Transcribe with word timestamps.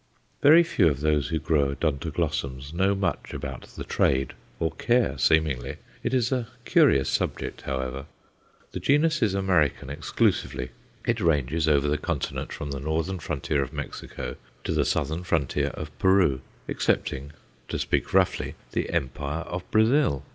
Very 0.41 0.63
few 0.63 0.87
of 0.87 1.01
those 1.01 1.27
who 1.27 1.37
grow 1.37 1.75
Odontoglossums 1.75 2.73
know 2.73 2.95
much 2.95 3.35
about 3.35 3.67
the 3.75 3.83
"Trade," 3.83 4.33
or 4.59 4.71
care, 4.71 5.15
seemingly. 5.19 5.75
It 6.01 6.11
is 6.11 6.31
a 6.31 6.47
curious 6.65 7.07
subject, 7.07 7.61
however. 7.61 8.07
The 8.71 8.79
genus 8.79 9.21
is 9.21 9.35
American 9.35 9.91
exclusively. 9.91 10.71
It 11.05 11.21
ranges 11.21 11.67
over 11.67 11.87
the 11.87 11.99
continent 11.99 12.51
from 12.51 12.71
the 12.71 12.79
northern 12.79 13.19
frontier 13.19 13.61
of 13.61 13.73
Mexico 13.73 14.37
to 14.63 14.71
the 14.73 14.85
southern 14.85 15.21
frontier 15.23 15.67
of 15.75 15.95
Peru, 15.99 16.41
excepting, 16.67 17.33
to 17.67 17.77
speak 17.77 18.11
roughly, 18.11 18.55
the 18.71 18.89
empire 18.89 19.41
of 19.41 19.69
Brazil. 19.69 20.23